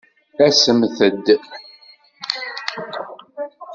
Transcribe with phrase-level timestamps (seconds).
[0.45, 0.97] Asemt-d!